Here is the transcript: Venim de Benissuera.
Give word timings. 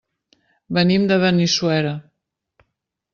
Venim 0.77 1.05
de 1.11 1.19
Benissuera. 1.23 1.91